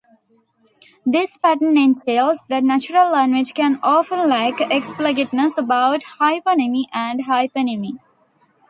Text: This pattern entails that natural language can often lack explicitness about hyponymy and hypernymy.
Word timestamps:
This 1.05 1.37
pattern 1.37 1.77
entails 1.77 2.39
that 2.49 2.63
natural 2.63 3.11
language 3.11 3.53
can 3.53 3.79
often 3.83 4.27
lack 4.31 4.59
explicitness 4.59 5.59
about 5.59 6.01
hyponymy 6.19 6.85
and 6.91 7.23
hypernymy. 7.25 7.99